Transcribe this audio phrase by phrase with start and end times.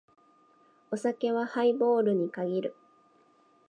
[0.89, 2.75] お酒はハイボールに限る。